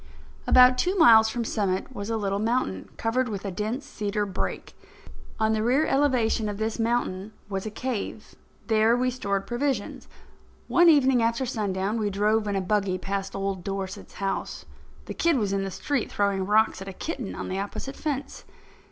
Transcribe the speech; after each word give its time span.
About 0.47 0.79
two 0.79 0.95
miles 0.97 1.29
from 1.29 1.45
Summit 1.45 1.93
was 1.95 2.09
a 2.09 2.17
little 2.17 2.39
mountain, 2.39 2.89
covered 2.97 3.29
with 3.29 3.45
a 3.45 3.51
dense 3.51 3.85
cedar 3.85 4.25
brake. 4.25 4.73
On 5.39 5.53
the 5.53 5.61
rear 5.61 5.85
elevation 5.85 6.49
of 6.49 6.57
this 6.57 6.79
mountain 6.79 7.33
was 7.49 7.67
a 7.67 7.69
cave. 7.69 8.33
There 8.65 8.97
we 8.97 9.11
stored 9.11 9.45
provisions. 9.45 10.07
One 10.67 10.89
evening 10.89 11.21
after 11.21 11.45
sundown, 11.45 11.99
we 11.99 12.09
drove 12.09 12.47
in 12.47 12.55
a 12.55 12.61
buggy 12.61 12.97
past 12.97 13.35
old 13.35 13.63
Dorset's 13.63 14.13
house. 14.15 14.65
The 15.05 15.13
kid 15.13 15.37
was 15.37 15.53
in 15.53 15.63
the 15.63 15.69
street, 15.69 16.11
throwing 16.11 16.47
rocks 16.47 16.81
at 16.81 16.87
a 16.87 16.93
kitten 16.93 17.35
on 17.35 17.47
the 17.47 17.59
opposite 17.59 17.95
fence. 17.95 18.43